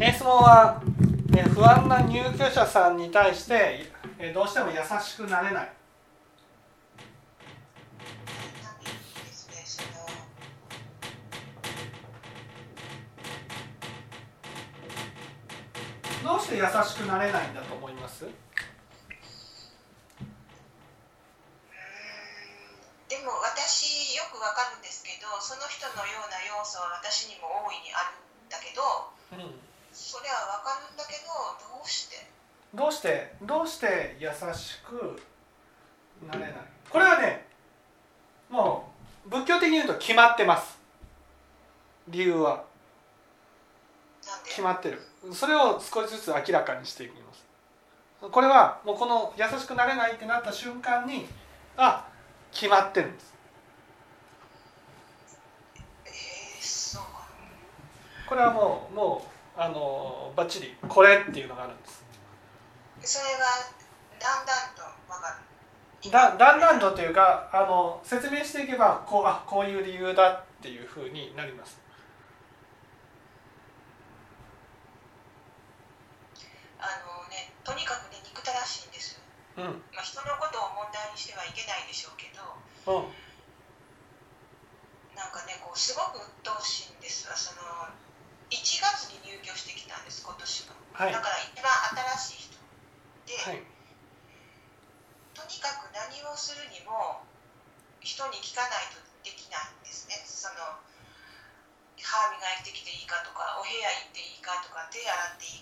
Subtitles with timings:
[0.00, 0.82] え質問は、
[1.36, 5.72] え不安な入居者さんに対して、えどうしても優しくなれない。
[16.22, 18.24] どうして優しくなれないんだと思います？
[18.24, 18.30] で
[23.18, 29.71] も私よくわかるんですけどその人のような要素は私にも大いにあるんだけどうん
[30.12, 31.28] それはわかるんだけど
[31.74, 32.26] どうして？
[32.74, 33.32] どうして？
[33.40, 35.18] どうして優しく
[36.26, 36.52] なれない？
[36.90, 37.46] これはね
[38.50, 38.92] も
[39.26, 40.78] う仏教的に言うと決まってます。
[42.08, 42.64] 理由は。
[44.44, 45.00] 決まってる。
[45.32, 47.42] それを少しずつ明らかにしていきます。
[48.30, 51.26] これはもうこの優しくなれないってなった瞬間に
[51.78, 52.06] あ
[52.52, 53.32] 決まってるんです。
[58.28, 62.04] これはもうもうあのバッチリこれっていうのがあるんです。
[63.02, 63.40] それは
[64.18, 65.38] だんだんとわか
[66.02, 66.10] る。
[66.10, 71.78] だだんだんとというかあの説明していけばこうあこういう理由だっていうふうになります。
[76.80, 79.20] あのねとにかくね憎たらしいんです、
[79.56, 79.64] うん。
[79.64, 82.42] うんまあ、人のことを問題にしてはいけないでしょうけど
[85.14, 87.62] なんかねこうすごく鬱陶しいんですわその
[88.52, 91.12] 1月に入居してきたんです今年の、はい。
[91.12, 91.72] だから一番
[92.20, 92.60] 新しい人
[93.24, 93.64] で、はい。
[95.32, 97.24] とにかく何をするにも
[98.04, 100.20] 人に聞かないとできないんですね。
[100.28, 100.76] その
[102.02, 105.61] 歯磨いてきていいかとかお部屋行っていいかとか手洗ってい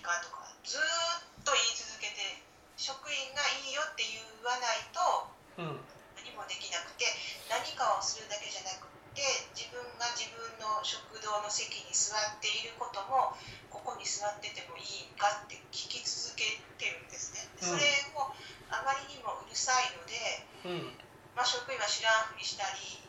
[13.11, 13.35] も
[13.67, 16.47] ここに座っててもいいかって聞き続け
[16.79, 17.43] てるんですね。
[17.59, 17.83] それ
[18.15, 18.31] も
[18.71, 20.15] あまりにもうるさいので、
[20.63, 20.95] うん
[21.35, 23.03] まあ、職員は知らんふりしたり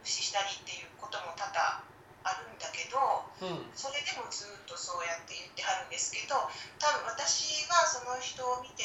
[0.00, 1.84] 無視したりっていうことも多々
[2.24, 2.98] あるんだけど
[3.44, 6.34] うんそれでもずっとそうやって言ってはるんですけど
[6.78, 8.81] 多分私はその人を見て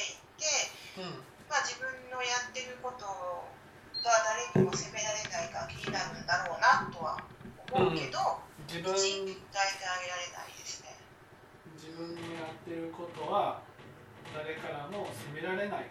[11.98, 12.18] 分のや
[12.54, 13.60] ってることは
[14.32, 15.82] 誰からも責められないから。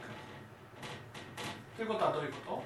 [1.77, 2.63] ということはどういうこと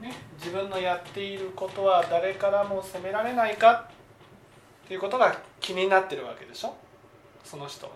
[0.00, 3.88] ね、自分のやっていることは誰からも責められないか？
[4.84, 6.74] っていうことが気になってるわけでしょ？
[7.44, 7.92] その人は。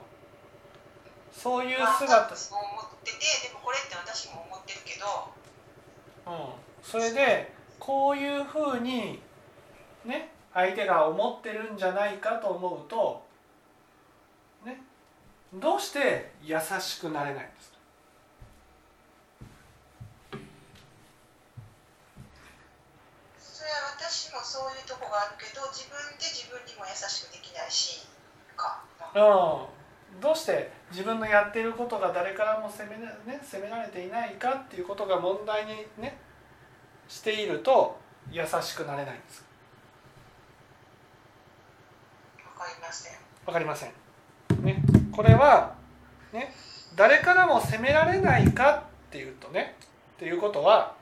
[1.33, 5.07] そういうまあ、姿、そう思っててでもこれって私も思ってるけど。
[6.27, 6.33] うん、
[6.83, 9.21] それでこういうふうに
[10.07, 13.27] ね相手が思ってるんじゃないかと思うと
[14.65, 14.81] ね
[15.53, 17.79] どうして優しくなれないんですか
[23.39, 23.75] それは
[24.15, 28.07] 私もそういうとこがあるけど自分で自分にも優しくできないし
[28.57, 28.85] か。
[29.13, 36.17] うん、どうして自分のやっていることが誰からも責め,、ね、責められていないかっていうことが問題にね
[37.09, 37.99] していると
[38.31, 39.45] 優しくなれないんです
[42.47, 43.13] わかりません。
[43.47, 43.93] わかりません、
[44.63, 45.75] ね、これは、
[46.33, 46.55] ね、
[46.95, 49.75] 誰からも責められないかっていうとね
[50.15, 50.95] っていうことは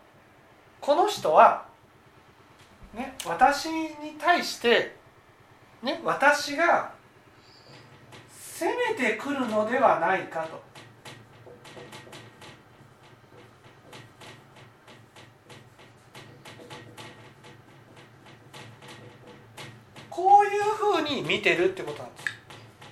[0.80, 1.70] この人は、
[2.94, 4.94] ね、私に対して、
[5.82, 6.92] ね、私が
[8.30, 10.62] 責めてくるのではないかと。
[20.10, 22.24] こういうふうに見てるってことなんです。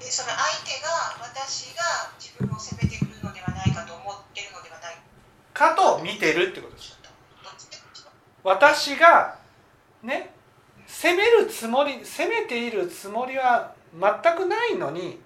[0.01, 0.89] でその相手が
[1.21, 1.83] 私が
[2.19, 4.97] 自分を責めてくるのではないかと思ってるのではない
[5.53, 6.99] かと見てるってことです。
[8.43, 9.40] 私がね
[11.01, 15.19] 責めるつもり責めているつもりは全くないのに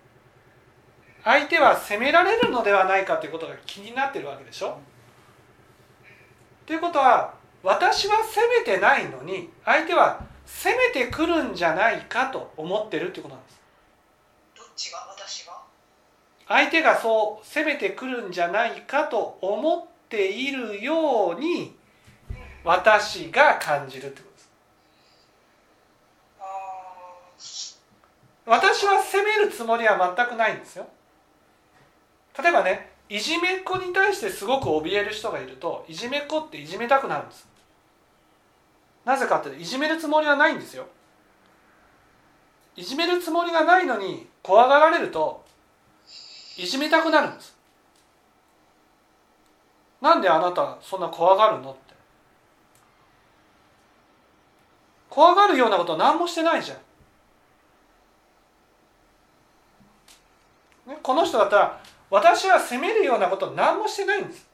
[1.24, 4.78] 相手は責められるのではないかということが気になってるわけでしょ？
[6.64, 7.34] ということは
[7.64, 13.60] 私は責めてないのに相手は責めてくるんじゃないかと思ってるってことなんです。
[14.56, 15.60] どっちが私が？
[16.46, 21.74] 相手がそう攻めてくるんじゃないかと思っっているように
[22.62, 24.50] 私が感じるってことです
[26.38, 26.44] あ
[28.46, 30.86] 私は責めるつもりは全くないんですよ。
[32.38, 37.46] 例えばねいじめっ子に対してすごく怯える人がいるといじめっ子っていじめたくなるんです
[39.04, 40.86] なぜかっていじめるつもりはないんですよ。
[42.76, 45.44] いじめるつもりがないのに怖がられると
[46.56, 47.56] いじめたくなるんです。
[50.00, 51.94] なんであなたそんな怖がるのって。
[55.08, 56.78] 怖がるようなこと何もしてないじゃん。
[60.86, 64.46] ね、この人だったら私は責めるようなこと何もしてないんです。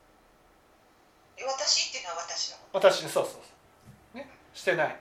[1.36, 3.40] 私っていうのは私のこ私そうそうそ
[4.14, 4.16] う。
[4.16, 4.96] ねしてない。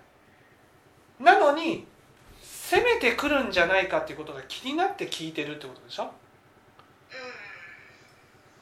[1.20, 1.86] なのに
[2.42, 6.04] 責めてくるんじゃないかっていうことが気になって聞いてるってことでしょ？
[6.04, 6.14] とうん。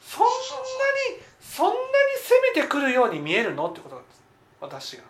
[0.00, 0.30] そんなに
[1.40, 1.78] そんなに
[2.20, 4.22] 責めてくるように見えるのってことなんです。
[4.60, 5.02] 私が。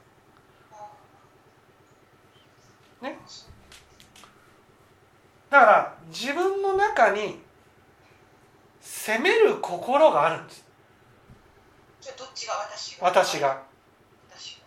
[3.02, 3.18] ね。
[5.50, 7.40] だから自分の中に
[9.08, 10.66] 責める心があるんです。
[11.98, 13.06] じゃあどっちが私が？
[13.06, 13.62] 私が。
[14.28, 14.60] 私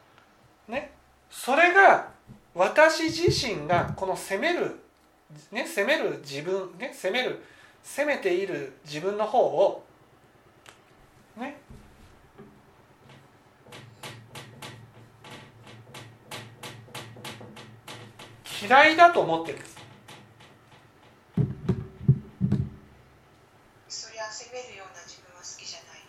[0.67, 0.73] が。
[0.73, 0.91] ね。
[1.29, 2.09] それが
[2.55, 4.79] 私自身がこの責める
[5.51, 7.43] ね責める自分ね責める
[7.83, 9.83] 責めている自分の方を
[11.37, 11.61] ね。
[18.59, 19.71] 嫌いだと思ってるんです
[23.89, 26.01] そりゃ責めるような自分は好きじゃない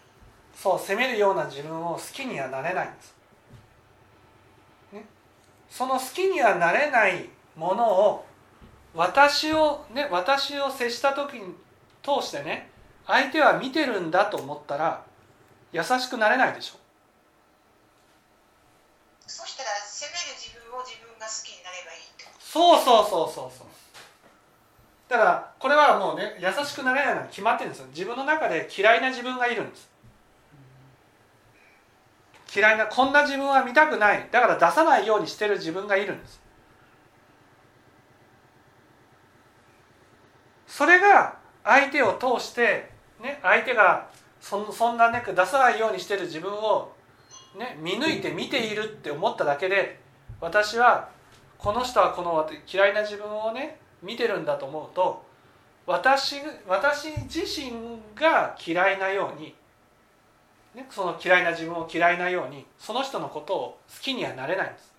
[0.62, 3.14] そう責めるような自分を好きにはなれないんです、
[4.92, 5.04] ね、
[5.68, 8.24] その好きにはなれないものを
[8.94, 11.54] 私をね私を接した時に
[12.00, 12.70] 通してね
[13.08, 15.02] 相手は見てるんだと思ったら
[15.72, 16.74] 優しくなれないでしょ。
[19.26, 22.46] そしたら責める自分を自分が好きになればいいってこと？
[22.46, 23.66] そうそうそうそうそう。
[25.08, 27.86] だからこれはもうね優しくなれないのに決まってるんですよ。
[27.88, 29.90] 自分の中で嫌いな自分がいるんです
[32.54, 34.28] 嫌いなこんな自分は見たくない。
[34.30, 36.42] だから出さないようにしてる自分がいるんです。
[40.66, 42.90] それが相手を通して、
[43.22, 44.08] ね、相手が
[44.40, 46.92] そそんなね出さないようにしてる自分を、
[47.58, 50.00] ね、見抜いて見ているって思っただけで
[50.40, 51.08] 私は
[51.58, 55.22] この人はこの嫌いな自分をね見てるんだと思うと
[55.86, 59.54] 私私自身が嫌いなように、
[60.74, 64.92] ね、その嫌いな自分を嫌いなようにその人のことを好きにはなれないんです。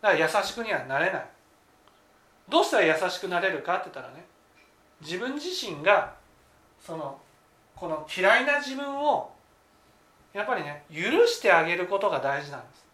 [0.00, 1.26] だから優しくにはなれない。
[2.48, 4.24] どうしたら優しくなれるかって言ったらね
[5.00, 6.14] 自分自身が
[6.80, 7.18] その
[7.74, 9.32] この嫌いな自分を
[10.32, 12.84] やっぱりね許してあげることが大事なんです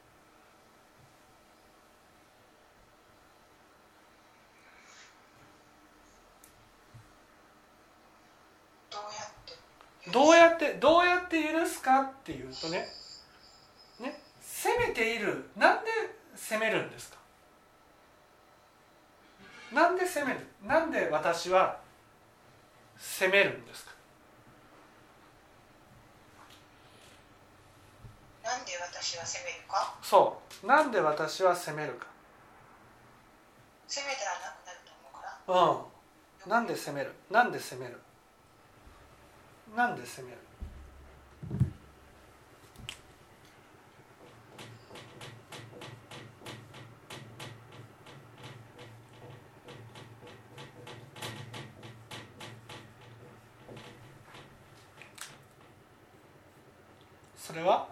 [8.91, 9.55] どうやって
[10.13, 12.87] どうやってどうやって許すかっていうとね
[14.01, 15.51] ね責めている。
[15.57, 15.91] なんで
[16.35, 17.19] 責めるんですか？
[19.73, 20.47] なんで責める？
[20.65, 21.79] なんで私は
[22.97, 23.93] 責めるんですか？
[28.45, 29.95] なんで私は責めるか？
[30.03, 30.67] そう。
[30.67, 32.07] なんで私は責めるか。
[33.87, 35.85] 責めたらなくなると思うか
[36.47, 36.47] ら。
[36.47, 36.51] うん。
[36.51, 37.13] なんで責める？
[37.31, 38.01] なんで責める？
[39.77, 40.39] なんで責める
[57.37, 57.89] それは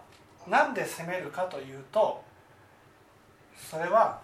[0.47, 2.23] なんで責めるかというと
[3.57, 4.21] それは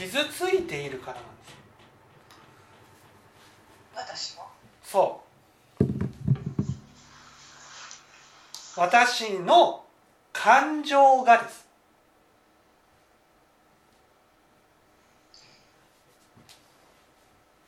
[0.00, 1.24] 傷ついているからなん
[4.06, 4.32] です。
[4.32, 4.46] 私も？
[4.82, 5.20] そ
[5.80, 5.84] う。
[8.78, 9.84] 私の
[10.32, 11.66] 感情がです。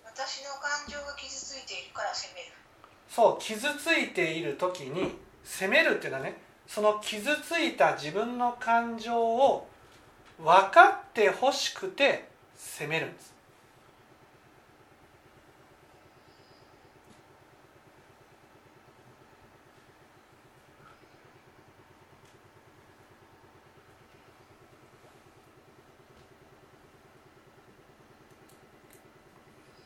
[0.06, 2.46] 私の感情が傷ついているから責める。
[3.10, 9.68] そう傷ついている時に責めるっていうのはねその傷ついた自分の感情を
[10.38, 13.32] 分かってほしくて責めるんです。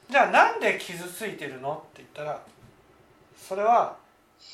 [0.08, 2.40] じゃあなんで傷ついてるのって言ったら
[3.36, 3.98] それは、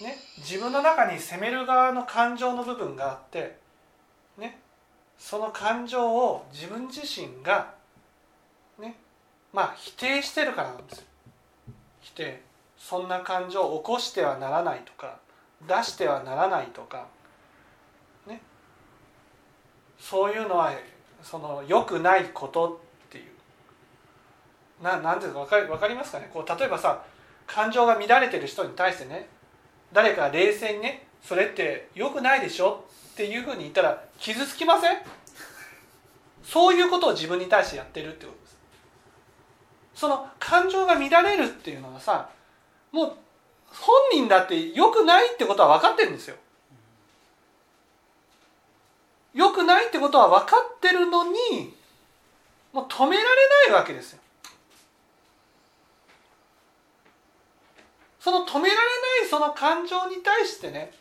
[0.01, 3.59] ね、自分の中に責める側の感情の部分があって、
[4.39, 4.62] ね、
[5.25, 7.75] その感情を自分自身が
[8.77, 8.97] ね
[9.53, 11.05] まあ否定してるからなんですよ。
[12.01, 12.43] 否定。
[12.77, 15.19] そんな感情を起こしてはならないとか
[15.69, 17.07] 出してはならないとか
[18.27, 18.41] ね。
[19.97, 20.73] そういうのは
[21.23, 23.25] その良くないことっていう。
[24.83, 26.29] ななんていうか分かり分かりますかね？
[26.35, 27.05] こう例えばさ
[27.47, 29.29] 感情が乱れてる人に対してね
[29.93, 32.85] 誰か冷静にねそれって良くないでしょ？
[33.13, 34.99] っていうふうに言ったら傷つきません？
[36.43, 38.57] そういうことを自分に対してやってるってことです。
[39.95, 42.31] その感情が乱れるっていうのはさ
[42.91, 43.13] もう
[43.69, 46.37] 本人だって良くないってことは分かってるんですよ。
[49.35, 51.75] 良くないってことは分かってるのに
[52.73, 53.29] もう止められ
[53.71, 54.19] ないわけですよ。
[58.21, 58.81] その止められ
[59.21, 60.93] ないその感情に対してね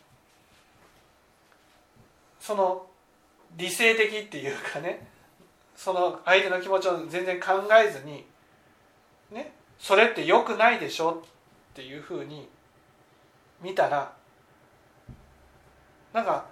[2.42, 2.86] その
[3.56, 5.06] 理性的っていうかね
[5.76, 8.24] その相手の気持ちを全然考えずに
[9.30, 11.22] ねそれって良くないでしょ
[11.72, 12.48] っていうふうに
[13.62, 14.12] 見たら
[16.12, 16.46] なんか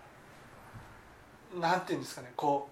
[1.61, 2.69] なんていうんですかねこ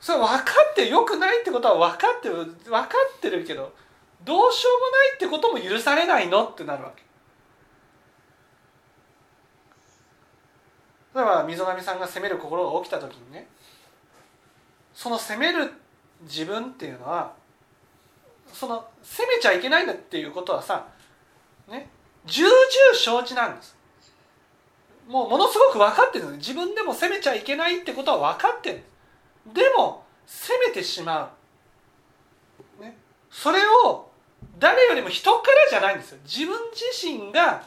[0.00, 2.86] うそれ分かってよくないってことは分かってる分か
[3.16, 3.74] ってるけど
[4.24, 7.05] どうしようもないってことも許されないのってなるわけ。
[11.16, 13.48] 例えば溝上さんが責める心が起きた時にね
[14.92, 15.72] その責める
[16.24, 17.32] 自分っていうのは
[18.52, 20.86] その責めちゃいけないんだっていうことはさ
[21.70, 21.88] ね
[22.26, 22.54] 重々
[22.94, 23.74] 承知なんです。
[25.08, 28.82] もうものすごく分かってる自分でも責めちゃいけないってことは分かってる
[29.54, 31.32] でも責めてしま
[32.80, 32.96] う、ね、
[33.30, 34.10] それを
[34.58, 36.18] 誰よりも人からじゃないんですよ。
[36.24, 37.62] 自分自身が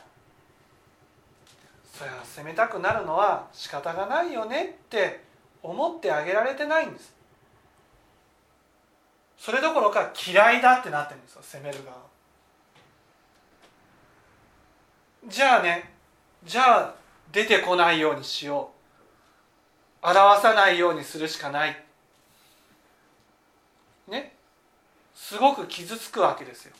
[2.00, 5.22] それは責めたくなるのは仕方がないよねって
[5.62, 7.14] 思ってあげられてないんです。
[9.38, 11.98] それどころか嫌いだってなってるんですよ責める側。
[15.28, 15.92] じゃあね
[16.46, 16.96] じゃあ
[17.34, 18.72] 出てこないようにしよ
[20.02, 20.08] う。
[20.08, 21.84] 表さないようにするしかない。
[24.08, 24.38] ね。
[25.14, 26.74] すごく傷つくわけですよ。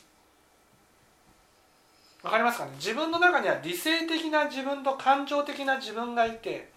[2.22, 2.72] わかりますかね？
[2.76, 6.70] 自分の中には理性的な自分と感情的な自分がいて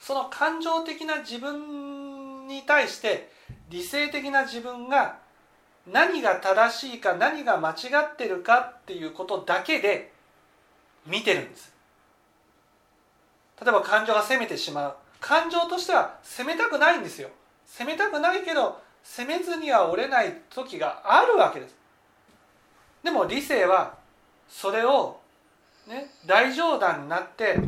[0.00, 3.30] その感情的な自分に対して
[3.68, 5.18] 理性的な自分が
[5.90, 7.74] 何が正しいか何が間違
[8.12, 10.12] ってるかっていうことだけで
[11.06, 11.72] 見てるんです。
[13.60, 14.96] 例えば感情が責めてしまう。
[15.20, 17.28] 感情としては責めたくないんですよ。
[17.66, 21.81] 責めたくないけど責めずには折れない時があるわけです。
[23.02, 23.94] でも理性は
[24.48, 25.18] それを、
[25.86, 27.58] ね、大冗談になって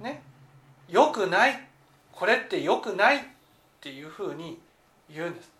[0.00, 0.22] ね
[0.88, 1.68] よくない
[2.12, 3.20] これってよくないっ
[3.80, 4.58] ていうふうに
[5.12, 5.50] 言うんです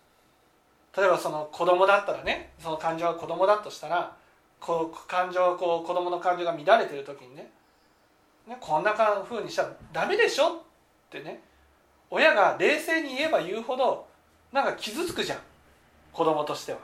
[0.95, 4.15] 例えばその子供だったらねその感情が子供だとしたら
[4.59, 7.49] こう感情こう子供の感情が乱れてる時にね
[8.47, 10.59] ねこんなふうにしたらダメでしょっ
[11.11, 11.41] てね
[12.09, 14.07] 親が冷静に言えば言うほど
[14.51, 15.39] なんか傷つくじゃん
[16.13, 16.79] 子供としては。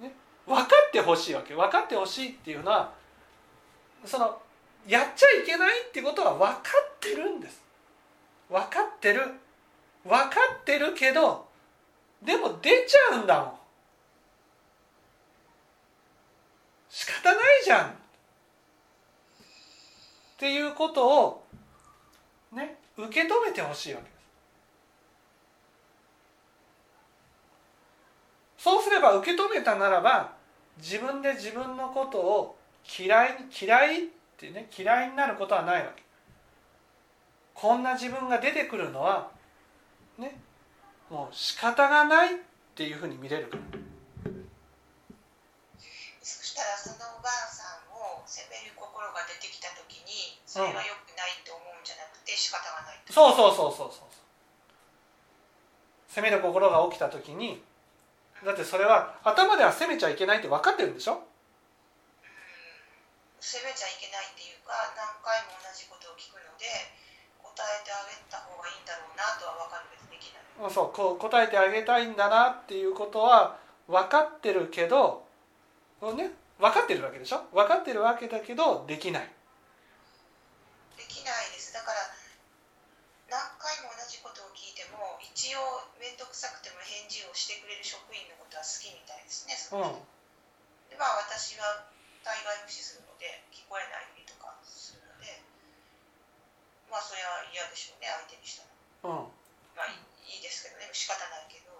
[0.00, 0.12] ね、
[0.46, 0.62] 分か
[0.94, 1.54] ってほしいわけ。
[1.54, 2.92] 分かってほしいっていうのは
[4.04, 4.38] その
[4.86, 6.60] やっちゃいけないってことは分か
[6.96, 7.60] ってるんです。
[8.48, 9.22] 分かってる。
[10.04, 11.48] 分かってるけど
[12.22, 13.54] でも出ちゃうんだもん。
[16.88, 17.88] 仕方ないじゃん。
[17.88, 17.92] っ
[20.36, 21.44] ていうことを
[22.52, 24.10] ね受け止めてほしいわけで
[28.58, 28.62] す。
[28.62, 30.33] そうすれば受け止めたならば
[30.78, 32.56] 自分で自分のことを
[32.98, 36.02] 嫌い嫌いってね嫌いになることはないわけ。
[37.54, 39.30] こんな自分が出てくるのは
[40.18, 40.36] ね
[41.08, 42.38] もう仕方がないっ
[42.74, 43.62] ていうふうに見れるから。
[46.20, 50.82] そしたらそのおばあさんを責める心が出てきた時にそれは良く
[51.16, 54.08] ないと思うんじゃなくて仕方がないそうそうそうそうそう。
[56.08, 57.62] 責める心が起きた時に
[58.44, 61.22] だってそれは頭では責めちゃいけないって分かってるんでしょ？
[63.40, 66.64] 責めちゃいけないっていうか何回も同じことを聞くので
[67.40, 70.72] 答えてあげた方がいいんだろうなとは分かるけどできない。
[70.72, 73.56] そうこう答えてあげたいんだなっていうことは
[73.88, 75.24] 分かってるけど、
[76.16, 77.44] ね、分かってるわけでしょ？
[77.52, 79.28] 分かってるわけだけどできない。
[80.96, 81.72] できないです。
[81.72, 82.00] だから
[83.28, 85.60] 何回も同じことを聞いても一応
[86.04, 89.56] 面倒くさくても返事をしてくれる職員のことは好きみたいですね。
[89.72, 90.04] うん
[90.92, 91.88] でまあ私は
[92.20, 95.40] 大概無視するので聞こえないとかするので
[96.92, 98.68] まあそれは嫌でしょうね相手にした
[99.08, 99.16] ら。
[99.16, 99.32] うん
[99.72, 99.96] まあい
[100.28, 101.72] いですけどね仕方ないけど。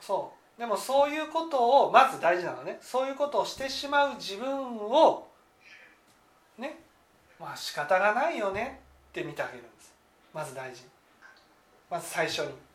[0.00, 4.48] そうでもそういうことをまず大事なのねそういうことをしてしまう自分
[4.80, 5.28] を
[6.56, 6.80] ね
[7.38, 9.92] まあ仕方がないよねって見てあげるんです
[10.32, 10.82] まず大事
[11.90, 12.67] まず最初に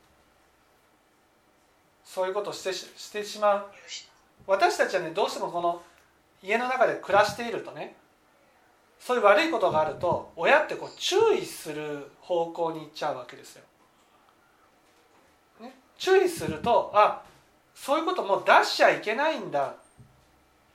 [2.13, 3.65] そういうことをしてししてしまう
[4.46, 5.82] 私たちはねどうしてもこの
[6.43, 7.96] 家の中で暮らしているとね
[9.00, 13.63] そういう悪いことがあると親ってこう注意する方向に行っちゃうわけですよ。
[15.62, 17.24] ね、注意するとあ
[17.74, 19.75] そういうこともう出しちゃいけないんだっ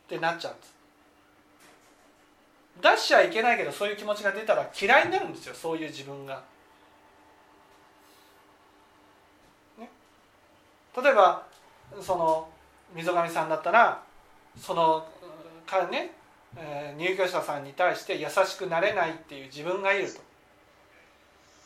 [0.09, 0.75] てなっちゃうんです。
[2.83, 6.43] 出しちゃいけないけどそういう気持ちが出たら嫌いになるんですよそういう自分が。
[11.03, 11.43] 例えば
[12.01, 12.49] その
[12.95, 14.03] 溝上さんだったら
[14.61, 15.07] その
[15.67, 16.13] かね、
[16.57, 20.21] えー入居者さんに対して優しくなれないっていう自分がいると。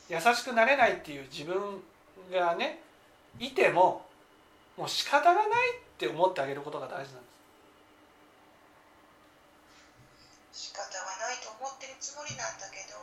[0.09, 1.57] 優しくなれないっていう自分
[2.31, 2.81] がね
[3.39, 4.05] いても
[4.77, 5.49] もう仕方がないっ
[5.97, 7.09] て思ってあげることが大事なんで
[10.53, 10.69] す。
[10.69, 10.87] 仕方が
[11.27, 12.99] ないと思ってるつもりなんだけど。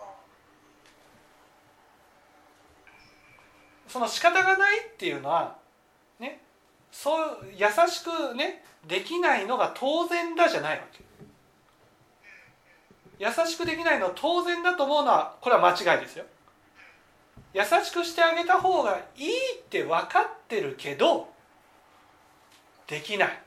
[3.87, 5.57] その仕方がないっていうのは
[6.19, 6.41] ね。
[6.91, 11.03] そう優しくねできないのが当然だじゃないわけ。
[13.19, 16.25] 優しくできないの当然だと思うのはこれは間違いですよ。
[17.53, 21.29] 優しくしてあげた方がいいって分かってるけど
[22.87, 23.41] できない。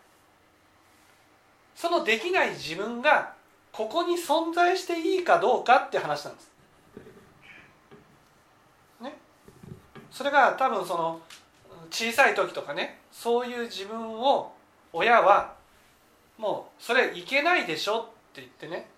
[1.75, 3.35] そのできない自分が
[3.73, 6.52] ここに存在していいかどうかって話なんです。
[9.00, 9.19] ね。
[10.11, 11.21] それが多分その
[11.92, 14.52] 小さい時とかねそういう自分を
[14.93, 15.54] 親は
[16.38, 18.88] もうそれいけないでしょって言ってね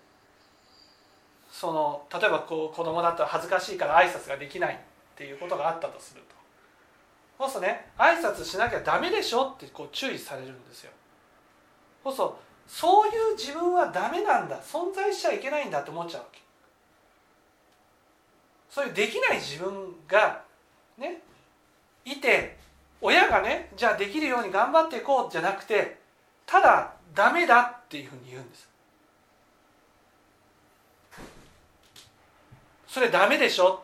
[1.51, 4.77] その例えばこう子供だったら恥ずかしいから挨拶ができないっ
[5.15, 6.35] ていうことがあったとすると。
[7.37, 10.91] そうするとね挨拶しなきゃダメでしょってこう注意されるんですよ。
[12.03, 16.39] そうするとそういう自分はダメなんだ存在しちゃいけないんだって思っちゃうわけ。
[18.69, 20.41] そういうできない自分が
[20.97, 21.21] ね
[22.03, 22.57] いて
[23.05, 25.99] 親がねじゃあできるように頑張っていこうじゃなくて
[26.47, 28.67] ただダメだっていうふうに言うんです。
[32.87, 33.83] それダメでしょ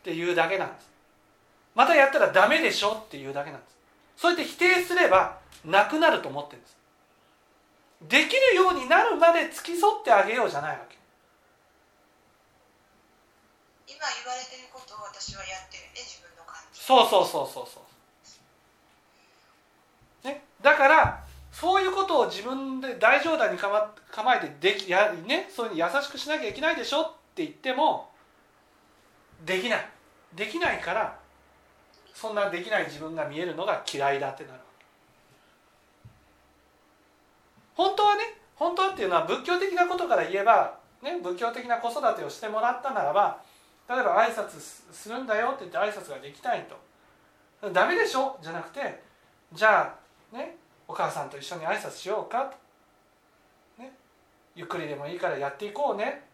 [0.00, 0.90] っていうだけなんです。
[1.74, 3.76] またやったらダメでしょっていうだけなんです。
[4.16, 6.76] そうやって否定すればなくなると思ってるんです。
[8.02, 10.98] できるようになるまで付き添ってあげようじゃないわけ。
[13.86, 16.80] 今言われてることを私はやってるね自分の感じ。
[16.80, 17.89] そうそうそうそうそう、ね、
[20.62, 23.92] だからそういうことを自分で大冗談に構
[24.34, 28.10] えてできや、ね、そういうに優しくしなきゃいけないでしょって言っても
[29.44, 29.88] できない。
[30.34, 31.18] できないから
[32.14, 34.60] そんなできない自分が見えるのが嫌いだってなる。
[37.74, 38.22] 本当はね
[38.54, 43.40] 本当はっていうのは仏教的なことから言えば、ね、仏教的な子育てをしてもらったならば
[43.88, 44.60] 例えば挨拶
[44.92, 46.66] するんだよって言って挨拶ができない
[47.62, 47.72] と。
[47.72, 48.38] ダメでしょ？
[48.42, 49.02] じゃなくて
[49.52, 49.99] じゃあ
[50.32, 50.56] ね
[50.88, 52.52] お母さんと一緒に挨拶しようか
[53.76, 53.92] と、ね、
[54.56, 56.24] ゆっくりでもいいからやっていこうね。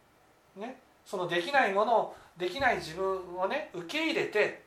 [0.56, 4.62] ねそのできないものをできない自分をね受け入れて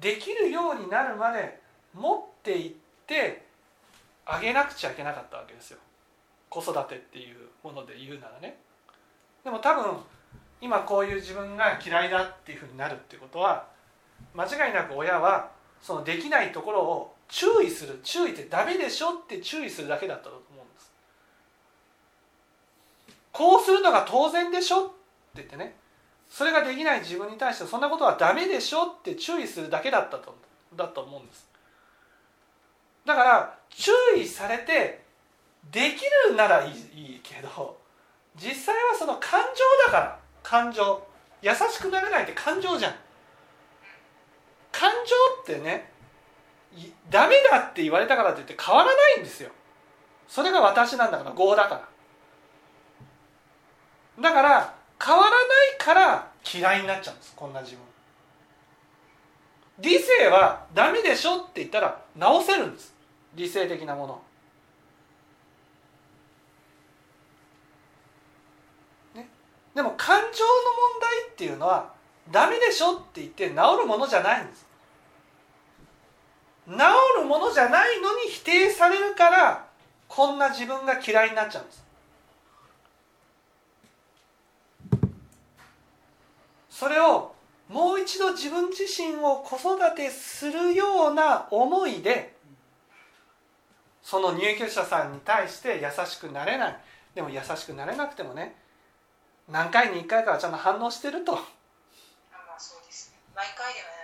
[0.00, 1.60] できるようになるまで
[1.92, 2.72] 持っていっ
[3.06, 3.44] て
[4.26, 5.78] あげなくちゃいけなかったわけですよ。
[6.48, 8.56] 子育てっていうもので言うならね。
[9.42, 9.96] でも多分
[10.60, 13.66] 今こういう自分が嫌いだっていうふうになるってことは
[14.34, 15.50] 間違いなく親は
[15.82, 20.92] そのできないところを注意する注意ってダメでしょって注意するだけだったと思うんです。
[23.32, 24.92] こうするのが当然でしょって
[25.36, 25.74] 言ってね。
[26.30, 30.36] それができない自分に対してそんなことはダメでしょって注意するだけだったと
[30.76, 31.50] だと思うんです。
[33.04, 35.02] だから注意されて
[35.72, 37.76] できるならいいけど
[38.36, 40.18] 実際はその感情だから。
[40.44, 41.04] 感情。
[41.42, 42.94] 優しくなれないって感情じゃん。
[44.70, 44.92] 感
[45.44, 45.93] 情ってね
[47.14, 49.48] ダメだって言われたからといって変わらないんですよ。
[50.26, 51.80] それが私なんだから業だか
[54.18, 54.20] ら。
[54.20, 55.40] だから変わらない
[55.78, 57.32] から嫌いになっちゃうんです。
[57.36, 57.84] こんな自分。
[59.78, 62.92] 理性はダメでしょって言ったら直せるんです。
[63.36, 64.20] 理性的なもの。
[69.14, 69.28] ね。
[69.72, 71.92] でも感情の問題っていうのは
[72.32, 74.73] ダメでしょって言って治るものじゃないんです。
[76.66, 76.72] 治
[77.20, 79.66] るものじゃないのに否定されるから
[80.08, 81.84] こんな自分が嫌いになっちゃうんです。
[86.70, 87.34] それを
[87.68, 92.34] もう一度自分自身を子育てするような思いで
[94.02, 96.76] その入居者さんに対して優しくなれない。
[97.14, 98.56] でも優しくなれなくてもね
[99.48, 101.32] 何回に1回かはちゃんと反応してると。
[101.32, 101.42] あま
[102.56, 103.18] あそうですね。
[103.34, 104.03] 毎回ではね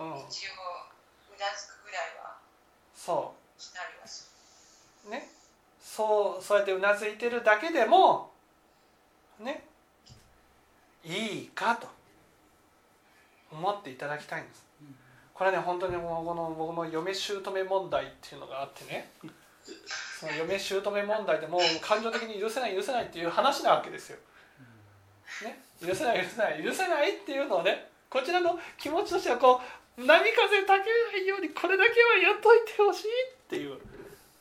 [0.00, 0.52] 一応
[1.28, 2.36] うなずくぐらいは
[2.94, 4.30] そしたりはす
[5.06, 5.28] うね。
[5.80, 8.30] そうそうやってうなずいてるだけでも
[9.38, 9.64] ね。
[11.04, 11.88] いいかと
[13.50, 14.64] 思っていただきたいんです。
[15.32, 19.10] これね本当にもうこの僕の嫁姑問題っていうのがあってね。
[20.18, 24.18] その嫁姑問題でもう感情的に許せない許せないっていう話なわけですよ。
[25.44, 30.84] ね、許せない許せない許せないっていうのをねこちらの気持ちとしてはこう波風たけ
[31.16, 33.78] ないようにこれだけはやっといてほしいっていう。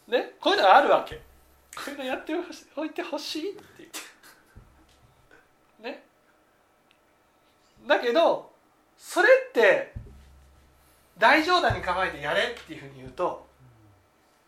[0.08, 1.16] ねこういうのがあるわけ。
[1.16, 1.22] こ
[1.88, 2.34] ういうのやって
[2.76, 4.00] おいてほしいって言って。
[5.84, 6.04] ね。
[7.88, 8.52] だけど
[8.98, 9.94] それって
[11.18, 13.48] 大冗談に構えてやれっていうふうに言うと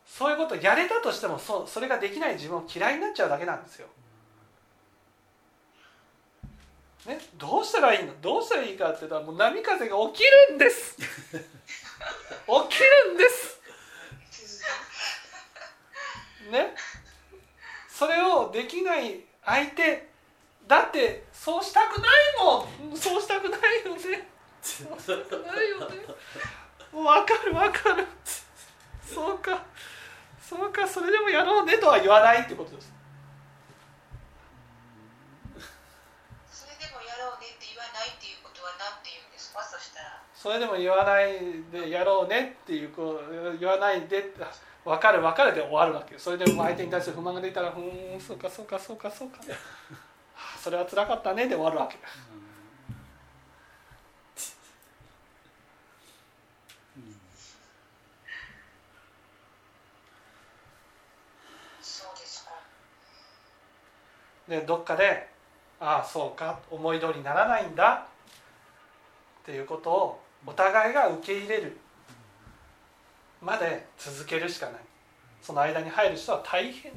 [0.05, 3.87] そういうことやれたとしてもそそれができない自分を嫌いになっちゃうだけなんですよ。
[7.05, 8.13] ね、どうしたらいいの？
[8.21, 10.95] どうしたらいいかって言ったらもう波風が起きるんです。
[11.01, 11.09] 起き
[13.07, 13.59] るんです。
[16.51, 16.75] ね。
[17.89, 20.09] それをできない相手
[20.67, 22.97] だってそうしたくないもん。
[22.97, 24.29] そうしたくないよね。
[24.61, 25.97] そうしたくないよね。
[26.91, 28.07] もう分かる分かる。
[29.03, 29.63] そうか。
[30.47, 32.90] そうかそれでもやろうねとは言わないってことです
[40.41, 41.37] それでも言わない
[41.71, 44.33] でやろうねっていうこう言わないで
[44.83, 49.37] 分かる分かるで終わるわけそれでも相手に対する不満が出たら「ふーんそうかそうかそうかそうか」
[50.59, 51.97] それは辛かったねで終わるわけ
[64.47, 65.29] でどっかで
[65.79, 67.93] 「ああそうか思い通りにならないんだ」
[69.43, 71.77] っていうことをお互いが受け入れる。
[73.41, 74.75] まで続けるしかない。
[75.41, 76.91] その間に入る人は大変。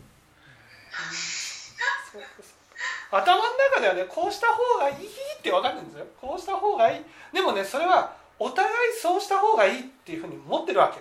[3.10, 5.08] 頭の中ではねこうした方がいいっ
[5.42, 6.06] て分かるんですよ。
[6.20, 7.04] こうした方がいい。
[7.32, 11.00] でもねそれはお互いそうした方がいいっていうふうに思ってるわけ。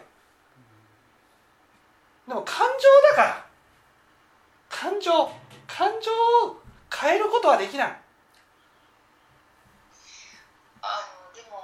[2.27, 3.45] でも感情だから。
[4.69, 5.11] 感情。
[5.67, 6.11] 感情
[6.47, 6.61] を
[6.93, 7.87] 変えることはできない
[10.81, 11.63] あのでも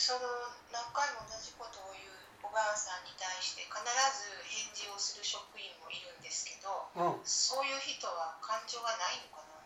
[0.00, 0.24] その
[0.72, 2.08] 何回も同じことを言う
[2.40, 9.60] おばあさんに対して必ず返事をする職員もいるんですけどうん、そういう人は感情がないのかな？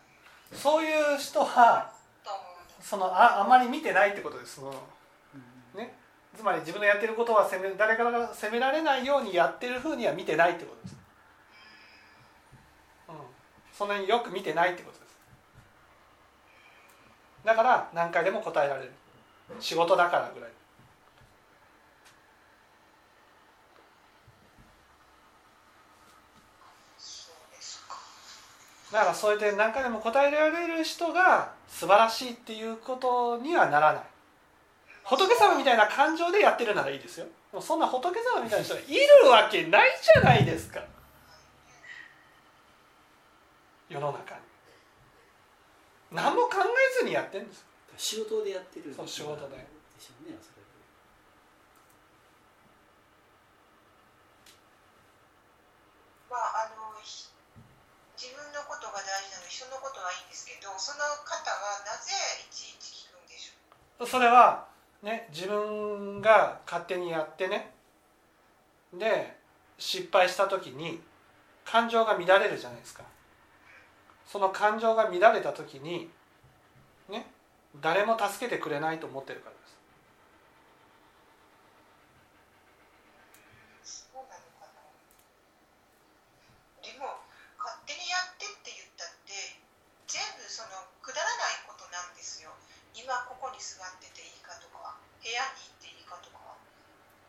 [0.57, 1.89] そういう人は
[2.81, 4.75] そのああまり見てないってことですその
[5.73, 5.95] ね。
[6.35, 10.95] つまり自分のやってることは責め誰からが責められないようにやってるふうには見てないってことです、
[13.07, 13.15] うん、
[13.71, 15.17] そんなによく見てないってことです。
[17.45, 18.91] だから何回でも答えられる
[19.59, 20.49] 仕事だからぐらい。
[26.97, 27.95] そうですか。
[28.91, 34.03] だからそうやって何回でも答えられる人が素晴らしいっていうことにはならない。
[35.03, 37.25] 仏様みたいな感情でやってるならいいですよ。
[37.51, 38.83] でもそんな仏様みたいな人がい
[39.23, 40.81] るわけないじゃないですか。
[43.87, 44.41] 世の中に。
[46.11, 47.65] 何も考えずにやってるんです
[47.97, 49.57] 仕事でやってるそう仕事で。
[49.57, 49.63] で
[49.99, 50.67] しょうねおそらく
[56.29, 57.31] まああのひ
[58.19, 62.11] 自分のことが大事なので人のことはいいんですけどその方はなぜ
[62.43, 64.07] いちいち聞くんでしょう？
[64.07, 64.67] それは
[65.01, 67.71] ね自分が勝手にやってね。
[68.93, 69.37] で
[69.77, 71.01] 失敗した時に
[71.65, 73.03] 感情が乱れるじゃないですか。
[74.25, 76.07] その感情が乱れた時にね
[77.81, 79.61] 誰も助けてくれないと思ってるからで
[83.83, 84.05] す。
[84.11, 84.81] そうなのかな。
[86.81, 87.19] でも
[87.57, 89.33] 勝手にやってって言ったって
[90.07, 92.51] 全部そのくだらないことなんですよ。
[92.95, 96.55] 今ここに座ってていいかとか部屋に行っていいかとか。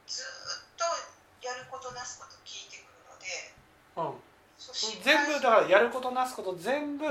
[0.07, 0.27] ずー
[0.63, 0.87] っと
[1.43, 3.27] やることなすこと聞いてくるので
[3.99, 4.23] うん。
[5.03, 7.05] 全部配だからやることなすこと全部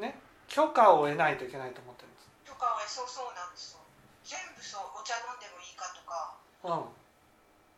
[0.00, 3.84] ね許可を得ないといけないと思ってるんですとかはそうそうなんですよ
[4.24, 6.34] 全部そうお茶飲んでもいいかとか
[6.64, 6.90] うん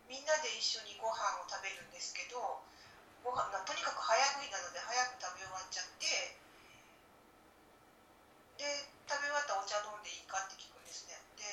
[0.09, 2.63] みんなで一緒にご飯を食べるんですけど
[3.21, 6.07] ご飯がとにかく早食いなので早く食べ終わっちゃって
[8.57, 8.63] で
[9.05, 11.45] 食べ終わったらお茶飲んでいいかって聞くんですねで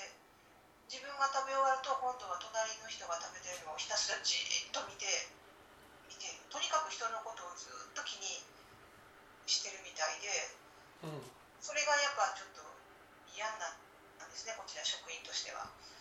[0.89, 5.05] 自分が食べ終わると今度は隣の人が食べてるのをひたすらじーっと見て
[6.07, 8.41] 見てとにかく人のことをずっと気に
[9.51, 10.31] してるみたいで
[11.05, 11.21] うん
[11.61, 12.61] それがやっぱちょっと
[13.33, 13.77] 嫌になっ
[14.21, 15.65] たんですねこちら職員としては。
[15.67, 15.94] うん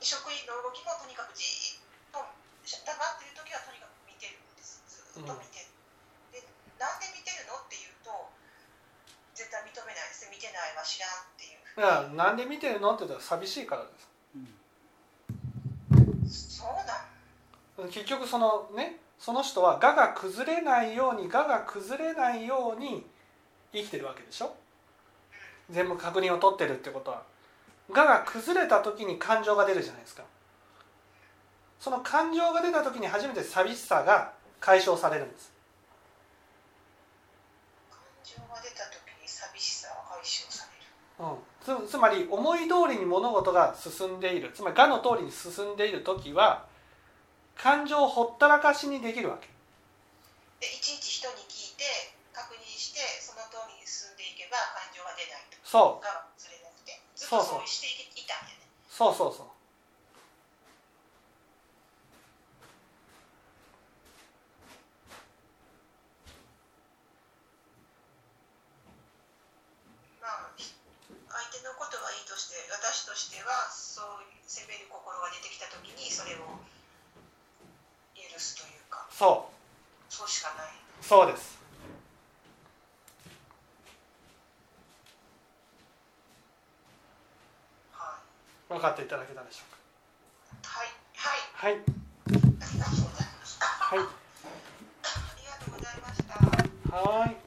[0.00, 4.82] 職員の動きもとにかくじーっと黙ってる時はとにかく見てるんです。
[4.88, 5.68] ずっと見てる、
[6.32, 6.42] で
[6.80, 8.10] なんで見てるのって言うと
[9.34, 10.34] 絶対認めないですね。
[10.34, 14.08] 見てないは知らんっていうだからなんで見てるのって言ったら寂しいからです。
[14.36, 14.48] うん
[16.28, 17.90] そうなん。
[17.90, 23.06] 結局そのねその人は我が崩れないように我が崩れないように
[23.72, 24.54] 生きてるわけでしょ。
[25.70, 27.22] 全部確認を取ってるってことは
[27.94, 30.22] 我が崩れた時に感情が出るじゃないですか。
[31.78, 35.52] その感情が出た時に初めて寂しさが解消されるんです。
[37.90, 40.64] 感情が出た時に寂しさは解消さ
[41.18, 41.36] れる。
[41.76, 44.52] うん、つつまり思い通りに物事が進んでいる。
[44.54, 46.64] つまり我の通りに進んでいる時は
[47.56, 49.48] 感情をほったらかしにできるわけ。
[50.60, 51.84] でいちいち人に聞いて
[52.32, 55.58] 確認してその通りに進んでいけば感情が出ないと。
[55.64, 56.31] そう
[57.32, 57.60] そうそう。
[57.60, 57.86] とそうして
[58.20, 59.32] いたんやねそうそう。
[59.32, 59.46] そう
[70.20, 76.44] まあひ相手のことはいいとして私としてはそういう責める心が出てきた時にそれを
[78.12, 80.12] 許すというかそう。
[80.12, 80.76] そうしかない。
[81.00, 81.61] そうです
[88.72, 89.72] 分かっていただけたでしょう
[90.66, 90.68] か？
[90.68, 90.88] はい
[91.70, 91.76] い。
[91.76, 91.80] あ
[92.28, 93.28] りがとうござい
[93.80, 93.98] はい。
[93.98, 94.02] あ
[95.36, 96.96] りがとうございました。
[96.96, 97.42] はい